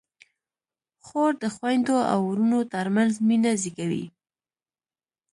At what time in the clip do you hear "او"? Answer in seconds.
2.11-2.19